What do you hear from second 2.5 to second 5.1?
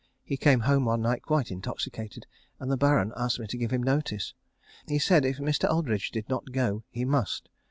and the Baron asked me to give him notice. He